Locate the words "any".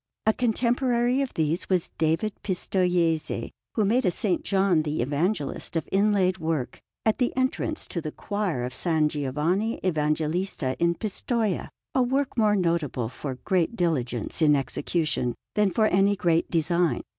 15.85-16.15